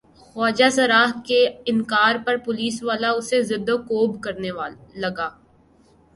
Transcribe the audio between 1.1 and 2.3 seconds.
کے انکار